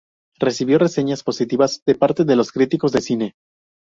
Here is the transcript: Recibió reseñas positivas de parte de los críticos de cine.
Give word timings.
Recibió 0.39 0.79
reseñas 0.79 1.21
positivas 1.21 1.83
de 1.85 1.93
parte 1.93 2.25
de 2.25 2.35
los 2.35 2.51
críticos 2.51 2.91
de 2.91 3.01
cine. 3.01 3.35